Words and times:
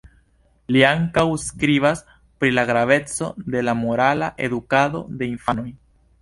Li 0.75 0.79
ankaŭ 0.91 1.25
skribas 1.43 2.01
pri 2.43 2.51
la 2.55 2.63
graveco 2.71 3.29
de 3.57 3.63
la 3.67 3.77
morala 3.83 4.31
edukado 4.49 5.05
de 5.21 5.31
infanoj. 5.35 5.69